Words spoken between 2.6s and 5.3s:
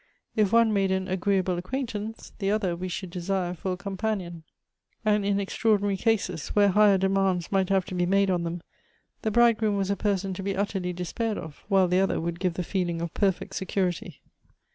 we should desire for a companion; and